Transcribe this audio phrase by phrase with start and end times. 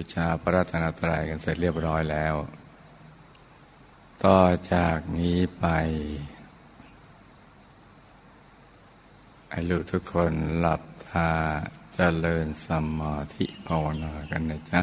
[0.00, 2.34] บูชาพระรัตนตรัยกันเสร็จเรียบร้อยแล้ว
[4.24, 4.40] ต่อ
[4.72, 5.64] จากนี้ไป
[9.50, 11.28] ไอ้ลูกทุกคนหลับตา
[11.94, 12.68] เจริญส
[12.98, 14.80] มาธิภาวนากันนะจ๊ะ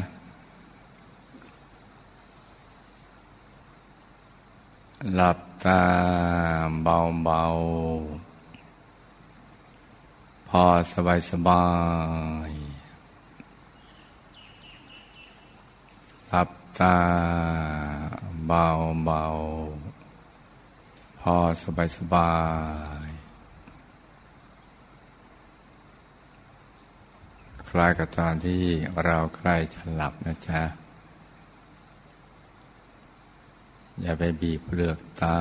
[5.14, 5.82] หลับตา
[6.82, 11.64] เบาๆ พอสบายสบา
[12.48, 12.57] ย
[16.80, 16.98] หลั
[18.50, 18.66] บา
[19.04, 19.24] เบา
[21.20, 22.34] พอสบายสบา
[23.06, 23.08] ย
[27.68, 28.64] คล้ายกับตอนที่
[29.04, 30.62] เราใกล้จะหลับนะจ๊ะ
[34.00, 35.38] อย่าไปบีบเปลือกตา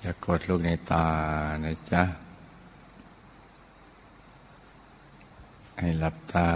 [0.00, 1.08] อย่ากดลูกในตา
[1.64, 2.02] นะจ๊ะ
[5.78, 6.48] ให้หลับตา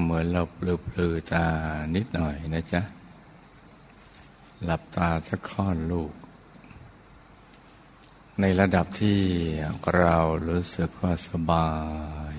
[0.00, 1.46] เหมือนเราปลือปลือตา
[1.94, 2.82] นิดหน่อยนะจ๊ะ
[4.64, 6.12] หลับตาสักค่อนลูก
[8.40, 9.20] ในระดับที่
[9.96, 10.16] เรา
[10.48, 11.70] รู้สึกว่าสบา
[12.32, 12.34] ย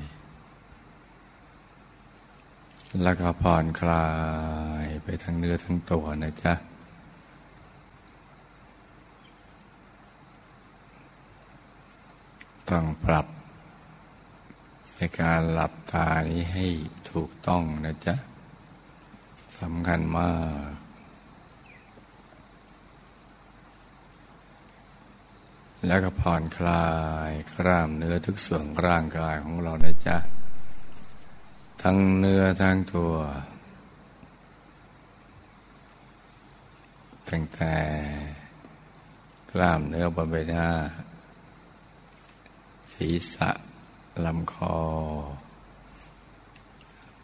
[3.02, 4.08] แล้วก็ผ่อนคลา
[4.84, 6.54] ยไปทั้งเนื้อทั้งตัวนะจ๊ะ
[12.70, 13.28] ต้องปรับ
[15.06, 16.68] ในการหลับตานี้ให้
[17.12, 18.16] ถูกต้องนะจ๊ะ
[19.60, 20.34] สำคัญมา
[20.70, 20.72] ก
[25.88, 26.88] แล้วก็ผ่อนคลา
[27.30, 30.18] ยกล้ามเนื้อทุกส่วนร่างกายของเรานะจ๊ะ
[31.82, 33.14] ทั้งเนื้อทั้งตัว
[37.30, 37.76] ตั้งแต่
[39.52, 40.68] กล้ามเนื้อบนใบหน้า
[42.92, 43.52] ศีรษะ
[44.26, 44.80] ลำคอ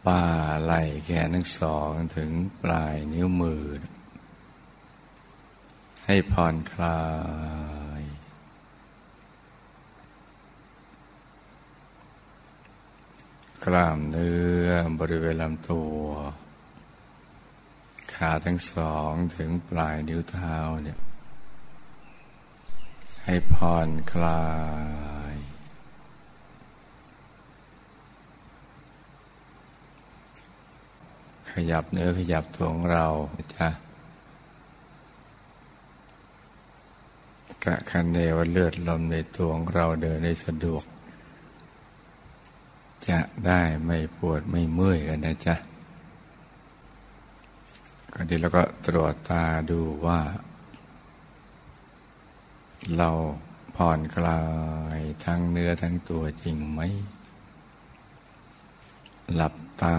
[0.06, 0.24] ป้า
[0.64, 3.66] ไหล่แขนทั้งสองถึงปลายนิ้วมือ
[6.06, 7.02] ให้ผ่อนคลา
[8.00, 8.04] ย
[13.66, 14.68] กล้ามเนื้อ
[15.00, 16.00] บริเวณลำตัว
[18.14, 21.00] ขาทั้งสองถึงปลายนิ้วเท้าเนี่ย
[23.26, 24.44] ให้ผ่อนคลา
[25.09, 25.09] ย
[31.54, 33.06] ขยับเนื้อขยับตัวของเรา
[33.56, 33.68] จ้ะ
[37.64, 40.84] กะคันเนวเลือดลมในตัวของเราเดินได้สะดวก
[43.08, 45.56] จะได้ไม่ปวดไม่เมื่อยกันนะจ๊ะ
[48.14, 50.20] ก็ดีแล้วก็ตรวจตาดูว่า
[52.98, 53.10] เรา
[53.76, 54.42] ผ่อนคลา
[54.98, 56.80] ยทั้งเนื้อทั้งตัวจริงไหม
[59.34, 59.98] หลับตา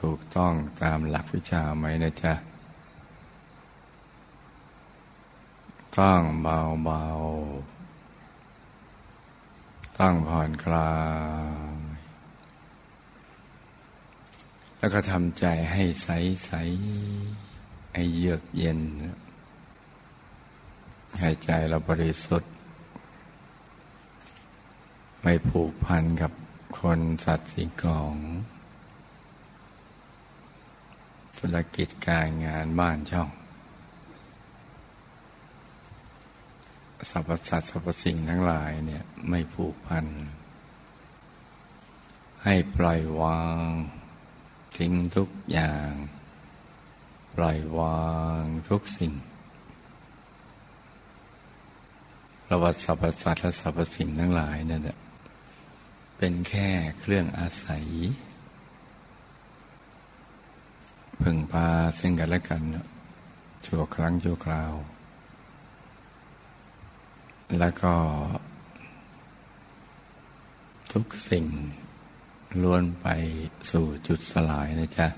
[0.00, 0.52] ถูกต้อง
[0.82, 2.34] ตามหลักวิชาไหมนะจ๊ะ
[5.98, 7.04] ต้องเบาเบา
[9.98, 10.92] ตั้งผ่อนคลา
[11.74, 11.78] ย
[14.78, 16.08] แล้วก็ทำใจให้ใส
[16.44, 16.50] ใส
[17.94, 18.80] ให้เยือกเย็น
[21.20, 22.52] ให้ใจเราบริสุทธิ์
[25.22, 26.32] ไม่ผูกพันกับ
[26.78, 28.14] คนสัตว์สิ่งของ
[31.46, 33.30] ธุรกิจการงานบ้านช่อง
[37.10, 40.06] สรรพสัตว์สรรพสิ่งทั้งหลายเนี่ยไม่ผูกพัน
[42.44, 43.68] ให้ปล่อยวาง
[44.78, 45.90] ทิ้งทุกอย่าง
[47.36, 48.06] ปล่อยวา
[48.40, 49.12] งทุกสิ่ง
[52.50, 54.88] ระวัติสรรพสัตว์และสรรพสิ่งทั้งหลายนั่น
[56.18, 56.68] เป็นแค่
[57.00, 57.86] เครื่องอาศัย
[61.22, 61.68] พึ่งพา
[61.98, 62.62] ซึ่งกันและกัน
[63.66, 64.72] ชั่วครั้งชั่วคราว
[67.58, 67.94] แล้วก็
[70.92, 71.46] ทุกสิ่ง
[72.62, 73.06] ล้วนไป
[73.70, 75.08] สู่จุดสลายนะจ๊ะ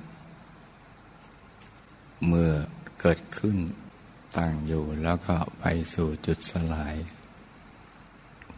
[2.27, 2.53] เมื่อ
[3.01, 3.57] เกิดขึ้น
[4.37, 6.95] ตั้งอยู่แล้วก็ไปสู่จุดสลาย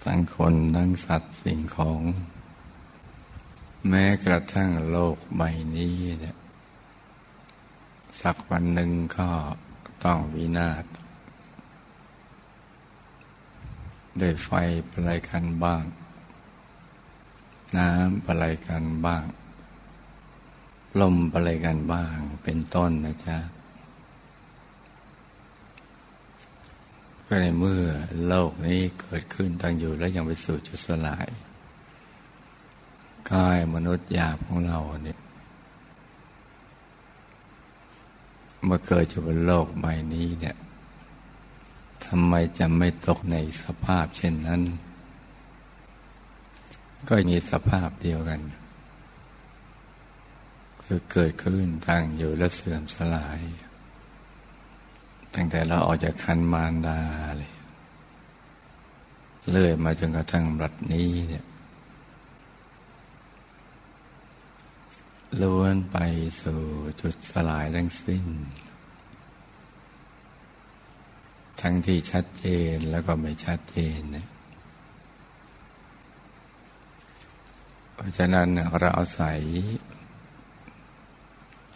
[0.05, 2.01] ทั้งคนทั้งสัตว์สิ่งของ
[3.89, 5.43] แม้กระทั่งโลกใบ
[5.77, 6.37] นี้เนี่ย
[8.21, 9.29] สักวันหนึ่งก็
[10.05, 10.85] ต้องวินาศ
[14.21, 14.51] ด้วยไฟ
[14.93, 15.83] อะไรกันบ้าง
[17.77, 19.25] น้ำอะไรกันบ้าง
[21.01, 23.39] ลมอะไรกันบ้าง เป็นต้นนะจ๊ะ
[27.27, 27.85] ก็ในเมื่อ
[28.27, 31.29] โลกนี้เกิดขึ้นตั้งอยู่แล้วยังไปสู่จุดสลาย
[33.33, 35.19] กายมนุษย์หยาบของเราเนี่ย
[38.45, 40.57] เมื่อเกิดอยู่บนโลกใบนี้เนี่ย
[42.07, 44.63] ทำไมจะไม่ตกในสภาพเช่นนั้น
[47.09, 48.41] ก็มีสภาพเดียวกัน
[50.85, 53.41] คือเกิดขึ้นตั้งอยู่และเสื่อมสลาย
[55.35, 57.01] ตั้งแต่เราออกจากคันมารดา
[57.39, 57.53] เลย
[59.49, 61.45] เลื่อยมาจนกระทั่งบัดนี้เนี่ย
[65.39, 65.99] ล้วนไป
[66.43, 66.61] สู่
[67.01, 68.27] จุดสลายทั้งสิ้น
[71.61, 74.27] ทั้งที่ชัดเจนแล้วก็ไม่ชัดเจนนะ
[77.95, 78.49] เพราะฉะนั้น
[78.79, 79.41] เราอาศัย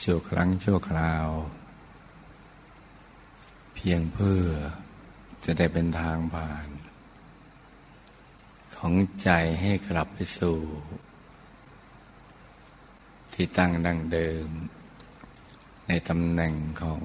[0.02, 1.28] ชั่วครั้งชั่วคราว
[3.74, 4.44] เพียงเพื่อ
[5.44, 6.68] จะได้เป็นทางผ่าน
[8.76, 9.30] ของใจ
[9.60, 10.58] ให้กลับไปสู่
[13.34, 14.48] ที่ตั้งดังเดิม
[15.88, 17.02] ในตำแหน่งของ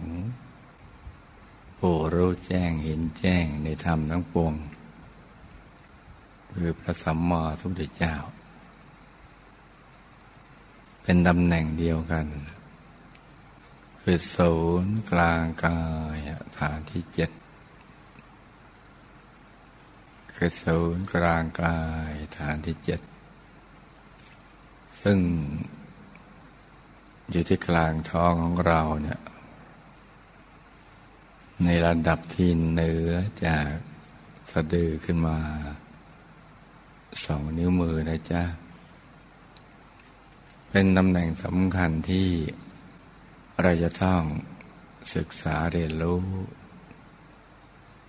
[1.78, 4.54] ผู้รู้แจ้งเห็นแจ้งในธรรมทั้งปวง
[6.54, 8.16] คือพระสัมมาสัมพุทธเจ้า
[11.04, 12.28] เป็นตำแหน่งเดียวกัน
[14.02, 15.82] คือศูนย์กลางกา
[16.16, 16.18] ย
[16.60, 17.32] ฐานที่เจ็ด
[20.36, 21.80] คือศูนย์กลางกา
[22.10, 23.02] ยฐานที่เจ็ด
[25.04, 25.20] ซึ่ง
[27.32, 29.20] อยู่ที่กลางท้องของเราเนี่ย
[31.66, 33.12] ในระดับที่เหนือ
[33.46, 33.70] จาก
[34.52, 35.38] สะดือขึ้นมา
[37.26, 38.44] สองนิ้วมือนะจ๊ะ
[40.70, 42.30] เป็นตำแหน่งสำคัญที่
[43.62, 44.22] เราจะต้อง
[45.16, 46.24] ศึกษาเรียนรู้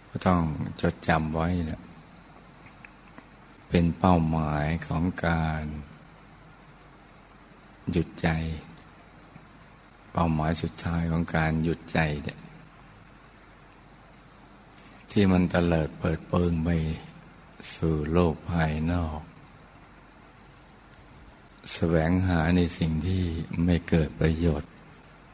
[0.08, 0.42] ก็ต้อง
[0.80, 1.82] จดจำไว้นะ
[3.68, 5.64] เป็นเป้าหมายของการ
[7.90, 8.28] หยุดใจ
[10.12, 12.38] เป้าหมายสุดท้ายของการหยุดใจเนี่ย
[15.10, 16.68] ที่มันเตลิดเปิดเปิงไป
[17.74, 19.20] สู่โลกภายนอก
[21.72, 23.24] แสวงหาในสิ่งที่
[23.64, 24.70] ไม่เกิดประโยชน์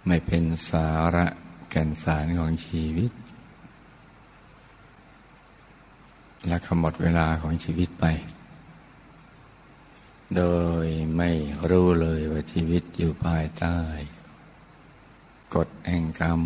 [0.06, 1.26] ไม่เป็นสาระ
[1.70, 3.12] แก่นสารของชีวิต
[6.46, 8.04] และขมดเวลาของชีวิตไป
[10.36, 10.42] โด
[10.84, 10.86] ย
[11.16, 11.30] ไม่
[11.70, 13.78] รู้เลยว่าชีวิตอยู่ภายใต้
[15.56, 16.42] กฎแห่งกรรม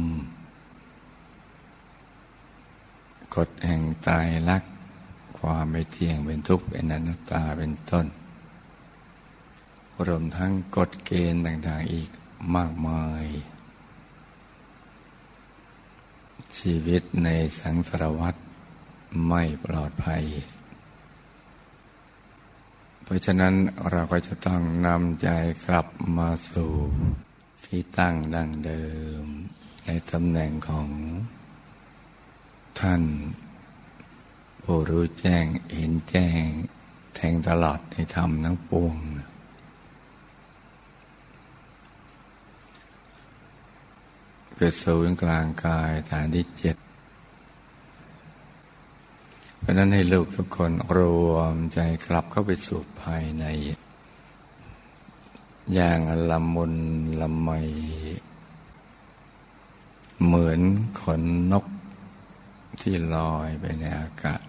[3.36, 4.64] กฎแห่งตายรัก
[5.38, 8.06] ความไม่เที่ยงเป็นทุกข์เป็นอนัตตาเป็นต้น
[10.06, 12.10] รวมทั้งกฎเกณฑ์ต่างๆอีก
[12.56, 13.24] มากมาย
[16.58, 17.28] ชีวิตใน
[17.58, 18.34] สังสารวัฏ
[19.28, 20.24] ไม่ปลอดภัย
[23.04, 23.54] เพราะฉะนั้น
[23.90, 25.28] เราก็จะต้องนำใจ
[25.66, 25.86] กลับ
[26.16, 26.72] มาสู่
[27.72, 28.84] ที่ตั้งดังเดิ
[29.22, 29.24] ม
[29.86, 30.88] ในตำแหน่งของ
[32.80, 33.02] ท่าน
[34.62, 36.44] ผู้รู้แจ้งเห็นแจ้ง
[37.14, 38.96] แทงตลอดในธรรมทั้งปวง
[44.54, 46.76] เกิดศูนย์กลางกายฐานที่เจ็ด
[49.58, 50.98] เพราะนั้นให้ลูกทุกคนร
[51.30, 53.46] วมใจกลับเข้าไปสู่ภายใน
[55.74, 56.00] อย่าง
[56.30, 56.74] ละมุน
[57.20, 57.48] ละไม
[60.24, 60.60] เหมือน
[61.00, 61.22] ขน
[61.52, 61.66] นก
[62.80, 64.42] ที่ลอยไปในอากาศ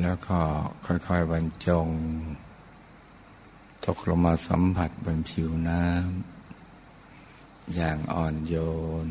[0.00, 0.38] แล้วก็
[0.86, 1.88] ค่อยๆบรรจง
[3.86, 8.54] ตกลงมาสัมผัสบนผิวน้ำอย่างอ่อนโย
[9.06, 9.08] น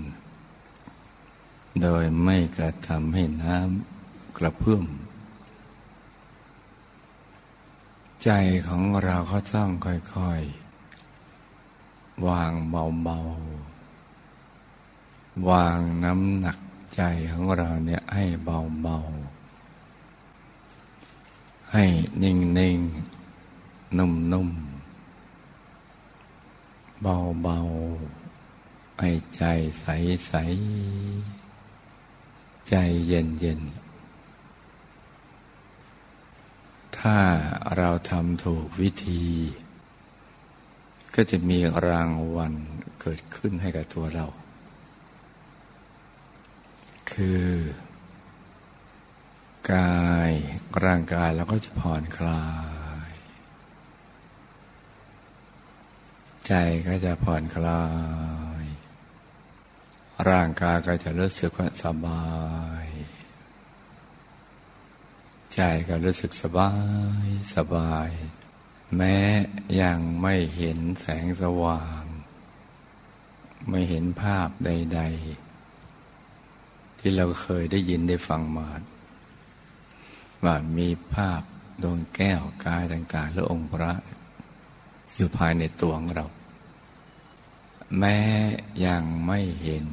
[1.81, 4.85] โดยไม่กระทำให้น้ำกระเพื่อม
[8.25, 8.31] ใจ
[8.67, 10.41] ของเราก็ต้องค่อย
[11.39, 13.17] ๆ วางเบา
[14.25, 16.57] ๆ วางน้ำหนัก
[16.95, 18.97] ใจของเราเนี่ยให้เบา
[20.35, 21.85] ๆ ให้
[22.23, 22.35] นิ่
[22.75, 22.79] ง
[23.37, 24.49] ๆ นุ่ม
[26.15, 27.59] ๆ เบา
[28.31, 29.43] ๆ ให้ใจ
[29.81, 30.33] ใส
[31.47, 32.75] ๆ ใจ
[33.07, 33.78] เย็น ๆ
[37.01, 37.17] ถ้า
[37.77, 39.25] เราทำถูกวิธี
[41.15, 42.53] ก็จะมีรางวัล
[43.01, 44.25] เกิดขึ้นให้กับตัวเรา
[47.11, 47.47] คือ
[49.73, 50.31] กาย
[50.85, 52.45] ร่างกายเราก็จะผ่อนคลา
[53.09, 53.11] ย
[56.47, 56.53] ใจ
[56.87, 57.83] ก็จะผ่อนคลา
[58.61, 58.63] ย
[60.29, 62.25] ร่างกายก็จะรู้สึกว่าสบา
[62.78, 62.78] ย
[65.61, 66.71] ใจก็รู้สึกสบา
[67.25, 68.09] ยสบาย
[68.95, 69.17] แม้
[69.81, 72.03] ยังไม่เห็นแสงสว่าง
[73.69, 75.01] ไม่เห็นภาพใด
[75.81, 78.69] ๆ ที่เราเคยได้ยินได้ฟังมา
[80.43, 81.41] ว่ามีภาพ
[81.83, 83.93] ดวงแก้วกายต่างๆหรือองค์พระ
[85.15, 86.25] อยู่ภายในตัวของเรา
[87.97, 88.19] แม้
[88.85, 89.87] ยังไม่เห็น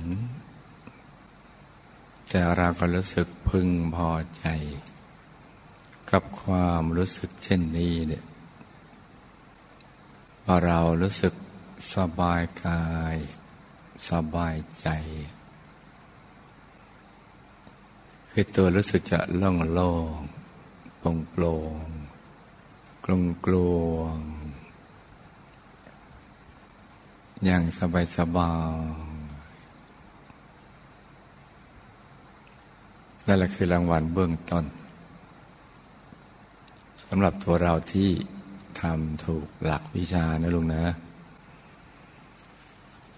[2.28, 4.46] แต่เราก็รู้สึกพึงพอใจ
[6.10, 8.24] กับความรู้สึกเช่นนี้เนี่ย
[10.44, 11.34] พอเรารู้สึก
[11.94, 12.84] สบายกา
[13.14, 13.16] ย
[14.10, 14.88] สบายใจ
[18.30, 20.20] คือตัวรู้สึกจะล่องโล่ง
[20.98, 21.86] โปร่งโปร่ง
[23.04, 23.54] กลงกล
[23.90, 24.18] วง
[27.44, 29.16] อย่างสบายสบาย
[33.26, 38.10] นั่นแหละคือรางวัลเบื้องต้นำหรับตัวเราที่
[38.80, 40.84] ทำถูกหลักวิชานะลุงนะ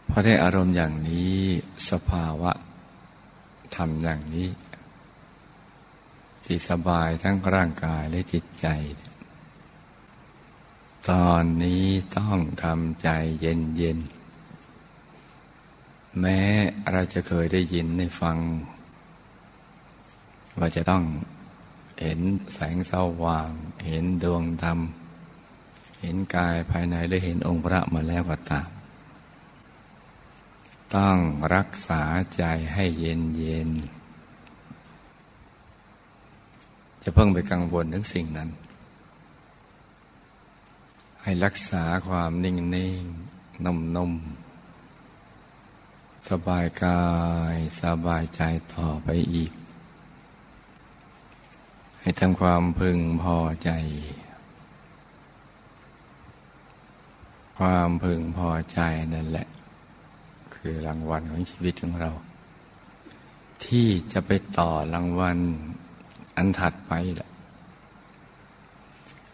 [0.08, 1.34] พอได้อารมณ์อย่างนี้
[1.90, 2.52] สภาวะ
[3.76, 4.48] ทำอย่างนี้
[6.44, 8.66] ที่สบายทั้งร่างกายและจิตใจ
[11.10, 11.84] ตอนนี้
[12.18, 13.08] ต้องทำใจ
[13.40, 13.98] เย็นเย็น
[16.20, 16.40] แม้
[16.92, 18.36] เราจะเคยได้ยินได้ฟัง
[20.58, 21.04] ว่าจะต้อง
[22.00, 22.20] เห็น
[22.54, 23.50] แสงสว่าง
[23.86, 24.78] เห็นดวงธรรม
[26.00, 28.68] เห็นกายภายในหรือเห็นองค์พระมาแล้วก็ตาม
[30.94, 31.18] ต้อง
[31.54, 32.02] รักษา
[32.36, 33.70] ใจให้เย็นเย็น
[37.02, 38.50] จะเพิ่งไปกังวลถึงสิ่งนั้น
[41.22, 43.02] ให้รักษาความนิ่งนิ่ง
[43.64, 44.12] นุ่มนุ่ม
[46.28, 47.04] สบายกา
[47.54, 48.42] ยสบายใจ
[48.74, 49.52] ต่อไปอีก
[52.08, 53.70] ให้ทำความพึงพอใจ
[57.58, 58.80] ความพึงพอใจ
[59.14, 59.48] นั่นแหละ
[60.54, 62.10] คือรางวัลของชีวิตของเรา
[63.64, 65.38] ที่จะไปต่อรางวัล
[66.36, 67.30] อันถัดไปแหละ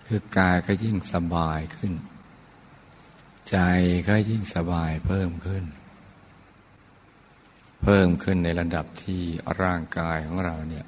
[0.06, 1.92] คือกายก็ยิ่งสบายขึ้น
[3.50, 3.56] ใจ
[4.08, 5.64] ก็ยิ่งสบายเพิ่มขึ้น
[7.82, 9.22] เพิ่มขึ้นในระดับที่
[9.62, 10.86] ร่างกายของเราเนี่ย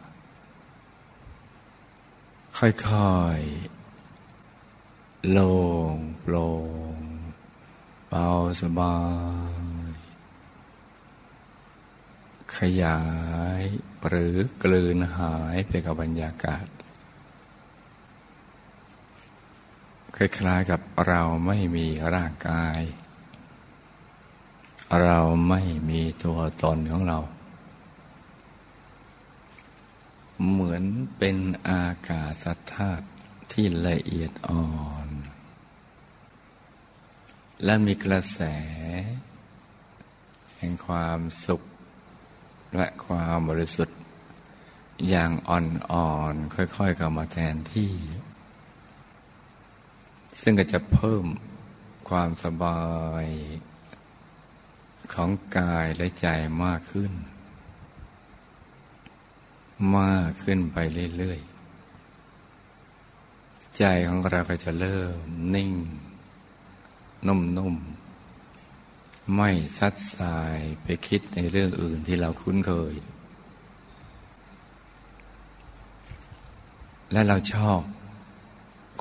[2.58, 5.54] ค่อยๆโล่
[5.94, 6.48] งโปร่
[6.94, 6.98] ง
[8.08, 8.26] เบา
[8.60, 8.98] สบา
[9.88, 9.90] ย
[12.56, 13.00] ขยา
[13.60, 13.62] ย
[14.06, 16.66] หรือกลืนหายไปกับบรรยากาศ
[20.16, 22.80] คล้ายๆกับเราไม่มีร่างกาย
[25.02, 27.18] เราไม่มีตัวตนของเรา
[30.44, 30.84] เหมือน
[31.18, 31.36] เป็น
[31.68, 33.06] อากาศธาตุ
[33.52, 34.70] ที่ละเอียดอ่อ
[35.06, 35.08] น
[37.64, 38.40] และมีกระแส
[40.58, 41.62] แห่งความสุข
[42.76, 43.98] และความบริสุทธิ์
[45.08, 47.92] อย่างอ่อนๆค่อยๆเข้ามาแทนที่
[50.40, 51.24] ซึ่งก็จะเพิ่ม
[52.08, 52.82] ความสบา
[53.24, 53.26] ย
[55.12, 56.26] ของกายและใจ
[56.64, 57.12] มากขึ้น
[59.96, 60.76] มากขึ้นไป
[61.18, 65.72] เรื่อยๆ ใจของเราก็จะเริ่มนิ่ง
[67.26, 72.94] นุ่มๆ ไม่ซัดสายไปคิดในเรื่องอื่นที่เราคุ้นเคย
[77.12, 77.80] และเราชอบ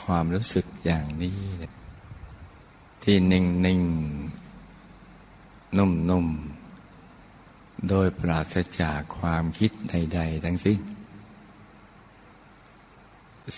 [0.03, 1.39] ความรู้สึกอย่างนี้
[3.03, 3.81] ที่นิ่ง
[4.63, 6.54] ๆ นุ่ม ๆ
[7.89, 10.79] โดยปราศจากความคิดใด ๆ ทั้งสิ้น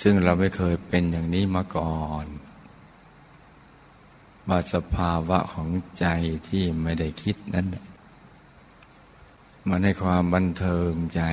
[0.02, 2.26] ซึ่งเราไม่เคยเป็นอย่างนี้มาก่อน
[4.48, 5.70] ว่าสภาวะของ
[6.00, 6.08] ใจ
[6.48, 7.68] ที่ไม่ได้คิดนั้น
[9.70, 11.24] มันให้ความบันเทิงใจ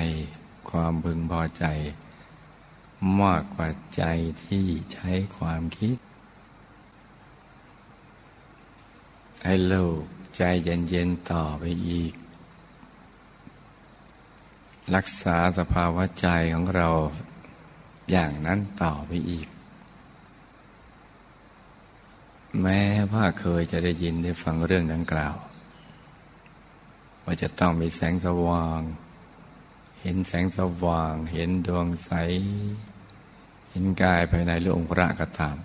[0.70, 1.64] ความพึงพอใจ
[3.20, 4.04] มากกว่าใจ
[4.44, 5.96] ที่ใช้ความคิด
[9.44, 10.02] ให้โลก
[10.36, 12.12] ใจเย็นๆต่อไปอีก
[14.92, 16.88] รักษาสภาวะใจของเรา
[18.10, 19.48] อย่างนั้นต่อไปอีก
[22.62, 25.34] แม้ว่าเคยจะได้ยินได้ฟังเรื่องดังกล่าว
[27.24, 28.80] ว่าจะต้องมีแสงสว่าง
[30.00, 32.10] เห็นแสงสว่าง เห็นดวงใส
[33.70, 35.56] เห็นกายภายในหรือองค์พระก็ตาม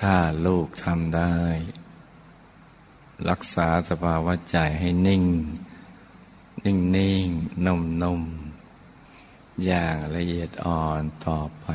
[0.00, 0.16] ถ้า
[0.46, 1.34] ลูกทำได้
[3.30, 5.24] รักษาสภาวะใจให้นิ่ง
[6.64, 7.28] นิ่งนิ่ง
[7.66, 8.22] นุ่มนุ่ม
[9.64, 11.66] อย่างละเอียดอ่อนต่อไป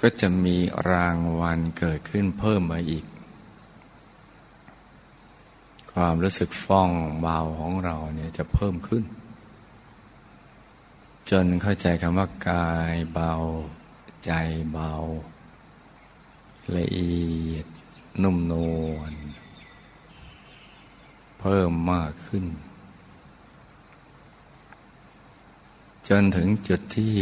[0.00, 0.56] ก็จะมี
[0.90, 3.04] รางวัลเกิดขึ้นเพิ่มมาอีก
[5.92, 6.90] ความรู้สึกฟ่อง
[7.20, 9.04] เบาของเราเนี่ยจะเพิ่มขึ้น
[11.30, 13.32] จนเข้าใจคำว่ากายเบา
[14.24, 14.32] ใจ
[14.72, 14.92] เบา
[16.76, 17.66] ละเอียด
[18.22, 18.54] นุ่มน
[18.92, 19.12] วล
[21.40, 22.44] เพิ่มมากขึ้น
[26.08, 27.16] จนถึงจุดที่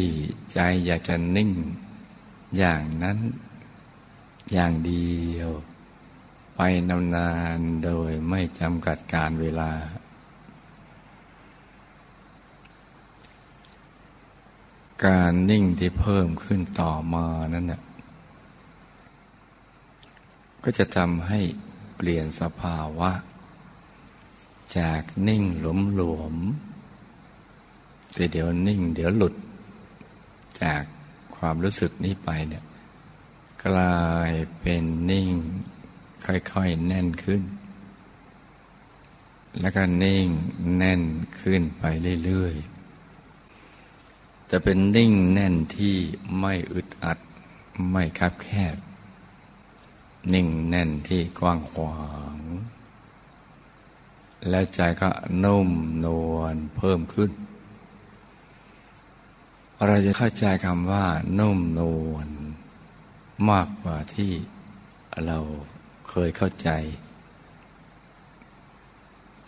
[0.53, 1.51] ใจอยากจะนิ่ง
[2.59, 3.19] อย่างนั้น
[4.53, 5.51] อย่างเดียว
[6.55, 9.73] ไปนานโดยไม่จำกัดการเวลา
[15.05, 17.81] การนิ่งที่เพิ่มขึ้นต่อมานั้นน่ะ
[20.63, 21.41] ก็จะทำให้
[21.97, 23.11] เปลี่ยนสภาวะ
[24.79, 26.35] จากนิ่งหลวมหลวม
[28.13, 29.35] แต่เดี๋ยวนิ่ง เดี๋ยวหลุด
[30.63, 30.83] จาก
[31.37, 32.65] ความรู้สึกนี้ไปเนี่ย
[33.65, 35.33] กลายเป็นนิ่ง
[36.25, 37.43] ค่อยๆ แน่นขึ้น
[39.61, 40.27] แล้วก็นิ่ง
[40.77, 41.03] แน่น
[41.41, 41.85] ขึ้นไป
[42.25, 45.97] เรื่อยๆจะเป็นนิ่งแน่นที่
[46.41, 47.19] ไม่อึดอัด
[47.91, 48.77] ไม่คับแคบ
[50.33, 52.01] นิ่งแน่นที่กว้างขวา
[52.35, 52.37] ง
[54.51, 55.11] แล้วใจก็
[55.45, 55.71] นุ่ม
[56.05, 57.31] นวลเพิ่มขึ้น
[59.87, 61.07] เราจะเข้าใจคำว่า
[61.39, 62.29] นุ่มนวล
[63.51, 64.33] มากกว่าที่
[65.27, 65.39] เรา
[66.09, 66.71] เคยเข้าใจ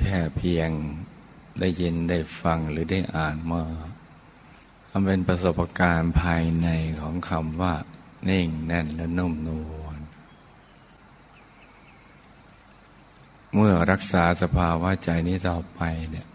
[0.01, 0.71] แค่เพียง
[1.61, 3.63] ได้ยินได้ฟังหรือได้อ่านมา
[4.91, 6.69] ทำเป็นประสบการณ์ภายใน
[7.01, 7.75] ของคำว่า
[8.29, 9.78] นิ่งแน่นและนุ่มนวล
[13.55, 15.81] เมื่อรักษาสภาวะใจนี้ต่อไป
[16.11, 16.29] เนี่ย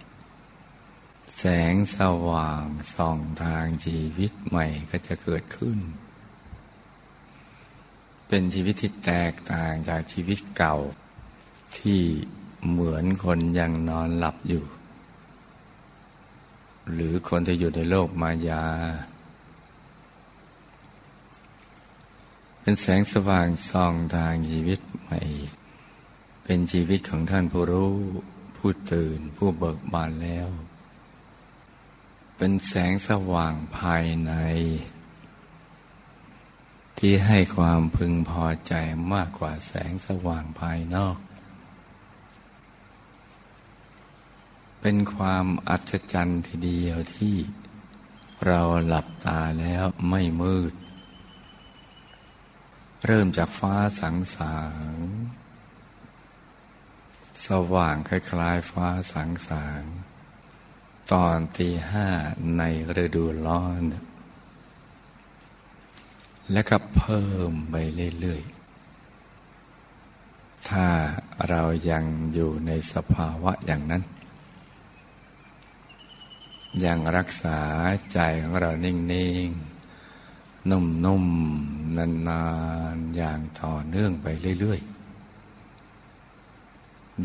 [1.38, 5.80] แสงสว่างส่องทางชีวิตใหม่ก็จะเกิดขึ้น
[8.28, 10.78] เป็นชีวิตที่แตกต่างจากชีวิตเก่า
[11.78, 12.02] ที่
[12.70, 14.64] เหมือนคนยังนอนหลับอยู่
[16.92, 18.66] หรือคนที่อยู่ในโลกมายา
[22.62, 25.22] เป็นแสงสว่างส่องทางชีวิตใหม่
[26.44, 27.96] เป็นชีวิตของท่านผู้รู้
[28.58, 30.48] ผู้ตื่นผู้เบิกบานแล้ว
[32.38, 34.34] เป็นแสงสว่างภายใน
[36.98, 38.74] ที่ให้ความพึงพอใจ
[39.14, 41.18] มากกว่าแสงสว่างภายนอก
[44.82, 47.36] เป็นความอัศจรรย์ทีเดียวที่
[48.46, 50.74] เราหลับตาแล้วไม่มืด
[53.06, 54.58] เริ่มจากฟ้าสังสา
[54.92, 54.94] ง
[57.46, 59.84] สว่างคล้ายๆฟ้าสังสาง
[61.12, 62.08] ตอนตีห้า
[62.58, 62.62] ใน
[63.04, 63.84] ฤดูร้อน
[66.52, 67.76] และก็เพิ่มไป
[68.20, 70.88] เรื่อยๆ ถ้า
[71.50, 72.04] เรายัง
[72.34, 74.04] อยู่ในสภาวะอย่างนั้น
[76.86, 77.60] ยังรักษา
[78.14, 78.96] ใจของเรานิ่
[79.46, 82.44] งๆ นุ่มๆนา
[82.96, 84.28] นๆ อย่างต่อเนื่องไป
[84.60, 84.93] เรื่อยๆ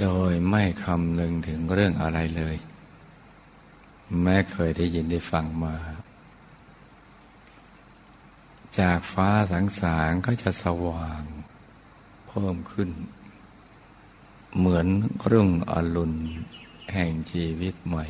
[0.00, 2.56] โดยไม่คำนึงถึงเรื่องอะไรเลย
[4.22, 5.74] แม้เคยได้ยินได้ฟังมา
[8.78, 11.22] จากฟ้าสังสารก็จะสว่าง
[12.28, 12.90] เพิ่มขึ้น
[14.56, 14.86] เหมือน
[15.30, 16.14] รุ่งอรุณ
[16.92, 18.06] แห่งชีวิตใหม่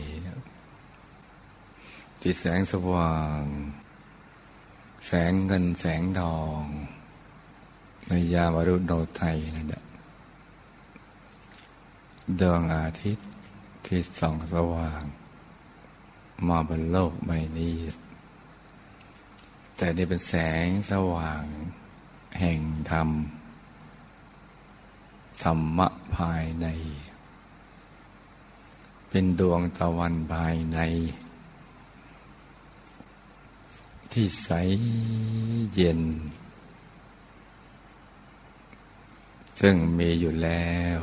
[2.21, 3.41] ที่แสงสว่าง
[5.07, 6.63] แสงเงินแสงทอง
[8.09, 9.85] ในยามอรุณโนไทยนั่นแหละ
[12.41, 13.29] ดวงอาทิตย์
[13.87, 15.05] ที่ส่องสว่าง
[16.49, 17.77] มาบนโลกใบนี้
[19.77, 21.45] แต่นี่เป็นแสงสว่าง
[22.39, 22.61] แห่ง
[22.91, 23.09] ธรรม
[25.43, 26.67] ธรรมะภายใน
[29.09, 30.79] เป็นดวงตะวันภายใน
[34.13, 34.51] ที่ใส
[35.75, 36.01] เย็น
[39.61, 41.01] ซึ่งมีอยู่แล้ว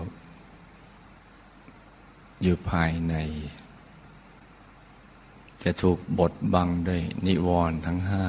[2.42, 3.16] อยู่ภายใน
[5.64, 8.24] จะถูกบดบังด้วยนิวรณ์ทั้งห้า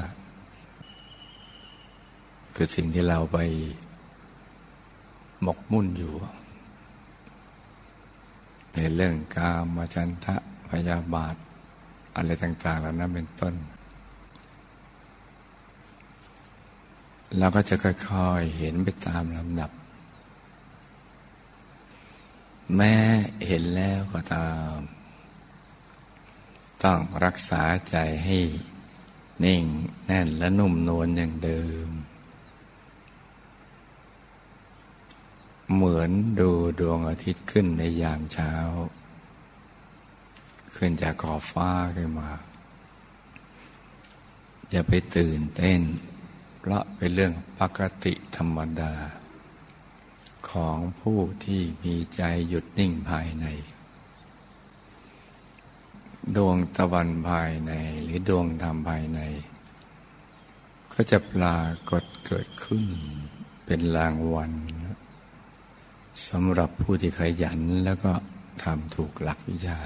[2.54, 3.38] คือสิ่งที่เราไป
[5.42, 6.14] หมกมุ่นอยู่
[8.74, 10.36] ในเรื่องกามาจันทะ
[10.70, 11.36] พยาบาท
[12.16, 13.54] อะไรต่างๆแล้วนั้นเป็นต้น
[17.38, 17.90] เราก็จะค่
[18.26, 19.70] อยๆเห็นไปตามลำดับ
[22.74, 22.94] แม้
[23.46, 24.76] เห็นแล้วก็ตาม
[26.82, 28.38] ต้องรักษาใจให้
[29.44, 29.64] นิ่ง
[30.06, 31.88] แน่นและนุ่มนวลอย่างเดิม
[35.72, 36.50] เหมือนดู
[36.80, 38.52] ดวงอาทิตย์ขึ้นในยามเช้า
[40.76, 42.30] ขึ้นจากขอบฟ้าขึ้นมา
[44.70, 45.80] อย่าไปตื่นเต้น
[46.60, 48.92] เพราะเป็นเรื่องปกติธรรมดา
[50.50, 53.46] ของผู้ที่มีใจหยุดนิ่งภายใน
[56.36, 59.20] ดวงตะวันภายในหรือดวงธรรมภายใน
[60.92, 62.84] ก็จะปรากฏเกิดขึ้น
[63.66, 64.52] เป็นรางวัล
[66.28, 68.12] สำหรับผู้ที่ขยันแล้วก็
[68.62, 69.78] ทำถูกหลักวิชา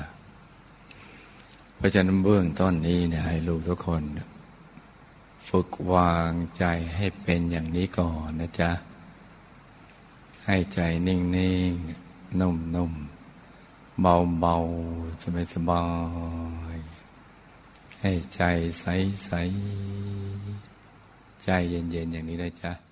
[1.77, 4.03] เพราะฉะนั้นเบื้องต้นนี้เนี่ยให้ลูกทุกคน
[5.49, 6.65] ฝึกวางใจ
[6.97, 8.71] ให้เป็นอย่างนี้ก่อนนะจ๊ะ
[10.53, 11.19] ให้ใจนิ่
[11.71, 15.83] งๆนุ่มๆเบาๆสบายสบา
[16.75, 16.79] ย
[18.01, 18.41] ให้ใจ
[18.81, 22.90] ใสๆใจเย็นๆอย่างนี้นะจ๊ะ